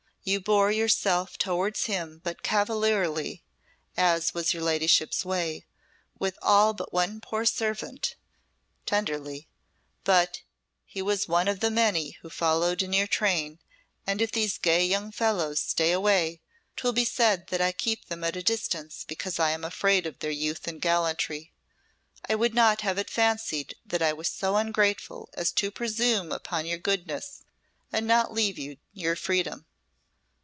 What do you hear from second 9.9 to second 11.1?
"but he